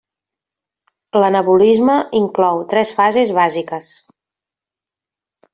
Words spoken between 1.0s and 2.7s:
L'anabolisme inclou